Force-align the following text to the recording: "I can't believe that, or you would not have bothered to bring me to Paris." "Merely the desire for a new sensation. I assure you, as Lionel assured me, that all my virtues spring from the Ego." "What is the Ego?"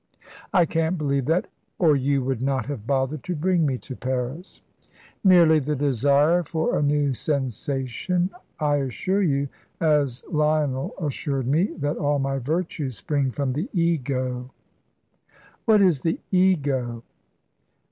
"I 0.51 0.65
can't 0.65 0.97
believe 0.97 1.25
that, 1.25 1.45
or 1.77 1.95
you 1.95 2.23
would 2.23 2.41
not 2.41 2.65
have 2.65 2.87
bothered 2.87 3.21
to 3.25 3.35
bring 3.35 3.67
me 3.67 3.77
to 3.77 3.95
Paris." 3.95 4.61
"Merely 5.23 5.59
the 5.59 5.75
desire 5.75 6.41
for 6.41 6.75
a 6.75 6.81
new 6.81 7.13
sensation. 7.13 8.31
I 8.59 8.77
assure 8.77 9.21
you, 9.21 9.49
as 9.79 10.25
Lionel 10.27 10.95
assured 10.99 11.45
me, 11.45 11.65
that 11.77 11.97
all 11.97 12.17
my 12.17 12.39
virtues 12.39 12.97
spring 12.97 13.29
from 13.29 13.53
the 13.53 13.69
Ego." 13.73 14.49
"What 15.65 15.83
is 15.83 16.01
the 16.01 16.19
Ego?" 16.31 17.03